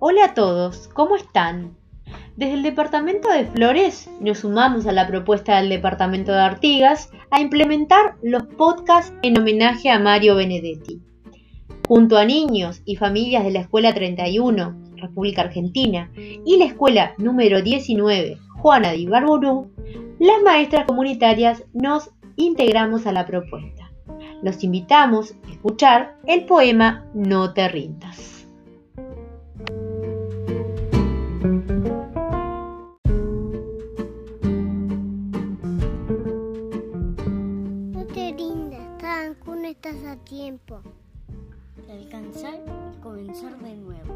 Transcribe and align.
Hola 0.00 0.26
a 0.26 0.34
todos, 0.34 0.86
¿cómo 0.94 1.16
están? 1.16 1.76
Desde 2.36 2.54
el 2.54 2.62
Departamento 2.62 3.28
de 3.30 3.46
Flores 3.46 4.08
nos 4.20 4.38
sumamos 4.38 4.86
a 4.86 4.92
la 4.92 5.08
propuesta 5.08 5.56
del 5.56 5.70
Departamento 5.70 6.30
de 6.30 6.38
Artigas 6.38 7.10
a 7.32 7.40
implementar 7.40 8.14
los 8.22 8.44
podcasts 8.44 9.12
en 9.22 9.36
homenaje 9.36 9.90
a 9.90 9.98
Mario 9.98 10.36
Benedetti. 10.36 11.02
Junto 11.88 12.16
a 12.16 12.24
niños 12.24 12.80
y 12.84 12.94
familias 12.94 13.42
de 13.42 13.50
la 13.50 13.58
Escuela 13.58 13.92
31, 13.92 14.76
República 14.98 15.42
Argentina, 15.42 16.12
y 16.14 16.58
la 16.58 16.66
Escuela 16.66 17.14
número 17.18 17.60
19, 17.60 18.38
Juana 18.58 18.90
de 18.90 18.98
Ibarburú, 18.98 19.72
las 20.20 20.40
maestras 20.44 20.84
comunitarias 20.86 21.64
nos 21.72 22.12
integramos 22.36 23.04
a 23.08 23.12
la 23.12 23.26
propuesta. 23.26 23.90
Los 24.44 24.62
invitamos 24.62 25.34
a 25.44 25.50
escuchar 25.50 26.14
el 26.28 26.44
poema 26.44 27.04
No 27.14 27.52
te 27.52 27.66
rindas. 27.66 28.37
Estás 39.64 40.02
a 40.04 40.16
tiempo 40.16 40.80
de 41.86 41.92
alcanzar 41.92 42.54
y 42.92 43.00
comenzar 43.00 43.58
de 43.58 43.76
nuevo. 43.76 44.14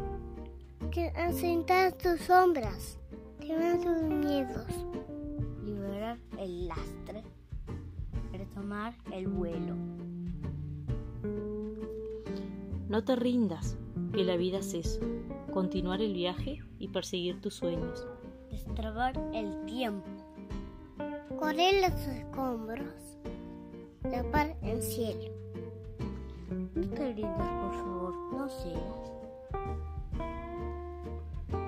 Que 0.91 1.07
asentar 1.09 1.93
tus 1.93 2.21
sombras, 2.21 2.97
quemar 3.39 3.79
tus 3.79 4.01
miedos, 4.03 4.67
liberar 5.63 6.17
el 6.37 6.67
lastre, 6.67 7.23
retomar 8.31 8.95
el 9.11 9.27
vuelo. 9.27 9.75
No 12.89 13.03
te 13.03 13.15
rindas, 13.15 13.77
que 14.13 14.23
la 14.23 14.37
vida 14.37 14.59
es 14.59 14.73
eso, 14.73 14.99
continuar 15.51 16.01
el 16.01 16.13
viaje 16.13 16.61
y 16.79 16.89
perseguir 16.89 17.41
tus 17.41 17.55
sueños. 17.55 18.05
Destrabar 18.51 19.17
el 19.33 19.65
tiempo. 19.65 20.07
Correr 21.39 21.81
los 21.81 21.99
escombros, 22.07 22.93
tapar 24.03 24.52
el 24.73 24.81
cielo. 24.81 25.31
No 26.75 26.87
te 26.89 27.13
rindas, 27.13 27.49
por 27.49 27.73
favor, 27.73 28.13
no 28.33 28.49
seas. 28.49 28.81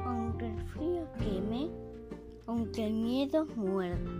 Aunque 0.05 0.47
el 0.47 0.61
frío 0.69 1.07
queme, 1.19 1.69
aunque 2.47 2.87
el 2.87 2.93
miedo 2.93 3.45
muerda. 3.55 4.11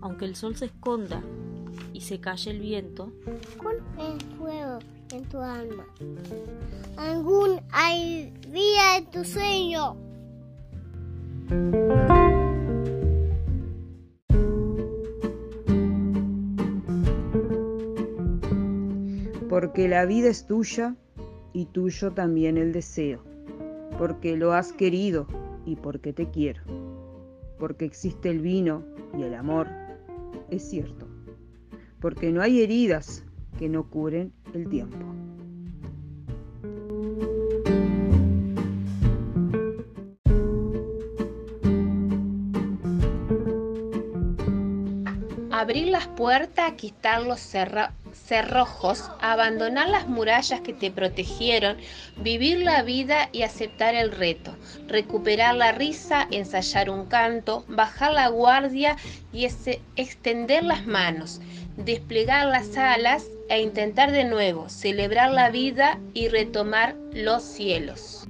Aunque 0.00 0.26
el 0.26 0.36
sol 0.36 0.56
se 0.56 0.66
esconda 0.66 1.22
y 1.92 2.00
se 2.00 2.20
calle 2.20 2.50
el 2.50 2.60
viento. 2.60 3.10
Con 3.56 3.74
el 3.98 4.20
fuego 4.36 4.78
en 5.12 5.24
tu 5.24 5.38
alma. 5.38 5.86
Algún 6.96 7.60
hay 7.72 8.32
día 8.52 8.98
en 8.98 9.10
tu 9.10 9.24
sueño. 9.24 9.96
Porque 19.60 19.88
la 19.88 20.06
vida 20.06 20.28
es 20.28 20.46
tuya 20.46 20.94
y 21.52 21.64
tuyo 21.64 22.12
también 22.12 22.56
el 22.56 22.70
deseo, 22.70 23.24
porque 23.98 24.36
lo 24.36 24.52
has 24.52 24.72
querido 24.72 25.26
y 25.66 25.74
porque 25.74 26.12
te 26.12 26.30
quiero, 26.30 26.62
porque 27.58 27.84
existe 27.84 28.30
el 28.30 28.38
vino 28.38 28.84
y 29.18 29.24
el 29.24 29.34
amor, 29.34 29.66
es 30.48 30.62
cierto, 30.62 31.08
porque 31.98 32.30
no 32.30 32.40
hay 32.40 32.62
heridas 32.62 33.24
que 33.58 33.68
no 33.68 33.90
curen 33.90 34.32
el 34.54 34.68
tiempo. 34.68 34.96
Abrir 45.50 45.88
las 45.88 46.06
puertas, 46.06 46.74
quitar 46.74 47.22
los 47.24 47.40
cerrojos, 48.28 49.10
abandonar 49.20 49.88
las 49.88 50.06
murallas 50.06 50.60
que 50.60 50.74
te 50.74 50.90
protegieron, 50.90 51.78
vivir 52.18 52.58
la 52.58 52.82
vida 52.82 53.30
y 53.32 53.42
aceptar 53.42 53.94
el 53.94 54.12
reto, 54.12 54.54
recuperar 54.86 55.54
la 55.54 55.72
risa, 55.72 56.28
ensayar 56.30 56.90
un 56.90 57.06
canto, 57.06 57.64
bajar 57.68 58.12
la 58.12 58.28
guardia 58.28 58.96
y 59.32 59.48
extender 59.96 60.62
las 60.62 60.86
manos, 60.86 61.40
desplegar 61.76 62.46
las 62.46 62.76
alas 62.76 63.24
e 63.48 63.62
intentar 63.62 64.12
de 64.12 64.24
nuevo, 64.24 64.68
celebrar 64.68 65.32
la 65.32 65.48
vida 65.48 65.98
y 66.12 66.28
retomar 66.28 66.96
los 67.12 67.42
cielos. 67.42 68.28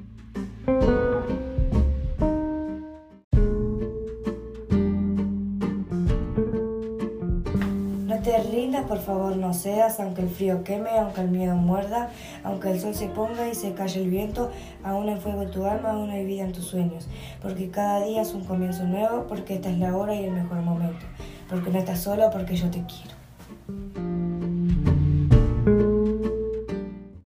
Te 8.28 8.42
rindas, 8.42 8.84
por 8.84 8.98
favor, 8.98 9.36
no 9.36 9.54
seas, 9.54 10.00
aunque 10.00 10.20
el 10.20 10.28
frío 10.28 10.62
queme, 10.62 10.90
aunque 10.98 11.22
el 11.22 11.30
miedo 11.30 11.56
muerda, 11.56 12.10
aunque 12.44 12.70
el 12.70 12.78
sol 12.78 12.94
se 12.94 13.08
ponga 13.08 13.48
y 13.48 13.54
se 13.54 13.72
calle 13.72 14.02
el 14.02 14.10
viento, 14.10 14.50
aún 14.84 15.08
hay 15.08 15.18
fuego 15.18 15.42
en 15.42 15.50
tu 15.50 15.64
alma, 15.64 15.92
aún 15.92 16.10
hay 16.10 16.26
vida 16.26 16.44
en 16.44 16.52
tus 16.52 16.66
sueños, 16.66 17.08
porque 17.40 17.70
cada 17.70 18.04
día 18.04 18.20
es 18.20 18.34
un 18.34 18.44
comienzo 18.44 18.84
nuevo, 18.84 19.26
porque 19.26 19.54
esta 19.54 19.70
es 19.70 19.78
la 19.78 19.96
hora 19.96 20.14
y 20.14 20.24
el 20.24 20.32
mejor 20.32 20.60
momento, 20.60 21.06
porque 21.48 21.70
no 21.70 21.78
estás 21.78 22.00
solo, 22.00 22.28
porque 22.30 22.54
yo 22.54 22.70
te 22.70 22.84
quiero. 22.84 24.07